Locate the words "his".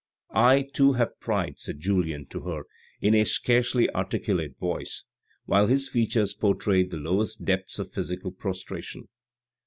5.67-5.87